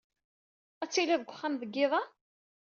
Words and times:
Ad 0.83 0.89
tiliḍ 0.91 1.19
deg 1.21 1.27
wexxam 1.29 1.53
deg 1.61 1.71
yiḍ-a? 1.77 2.01